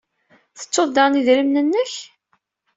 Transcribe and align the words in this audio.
Tettuḍ 0.59 0.89
daɣen 0.91 1.19
idrimen-nnek? 1.19 1.93